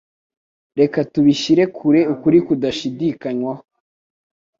[0.79, 3.63] Reka tubishyire kure ukuri kudashidikanywaho